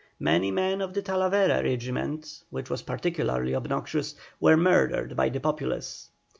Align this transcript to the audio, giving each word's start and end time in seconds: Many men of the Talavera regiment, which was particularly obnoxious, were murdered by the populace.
Many 0.19 0.49
men 0.49 0.81
of 0.81 0.95
the 0.95 1.03
Talavera 1.03 1.61
regiment, 1.61 2.41
which 2.49 2.71
was 2.71 2.81
particularly 2.81 3.53
obnoxious, 3.53 4.15
were 4.39 4.57
murdered 4.57 5.15
by 5.15 5.29
the 5.29 5.39
populace. 5.39 6.09